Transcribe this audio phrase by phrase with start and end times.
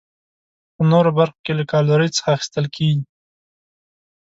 [0.75, 3.01] په نورو برخو کې له کالورۍ څخه کار اخیستل کیږي.